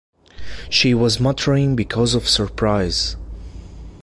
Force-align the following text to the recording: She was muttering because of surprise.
She 0.71 0.95
was 0.95 1.19
muttering 1.19 1.75
because 1.75 2.15
of 2.15 2.27
surprise. 2.27 3.15